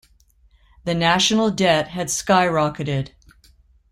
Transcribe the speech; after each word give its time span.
The 0.83 0.95
national 0.95 1.51
debt 1.51 1.89
had 1.89 2.07
skyrocketed. 2.07 3.11